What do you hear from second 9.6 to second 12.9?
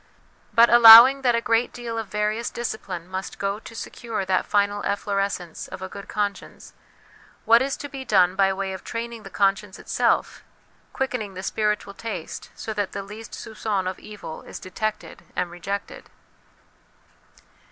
itself, quickening the spiritual taste so